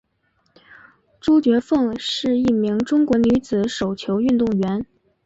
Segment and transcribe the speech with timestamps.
[1.19, 4.83] 朱觉凤是一名中国女子手球运动员。